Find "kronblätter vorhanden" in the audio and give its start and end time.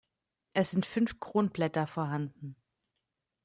1.19-2.55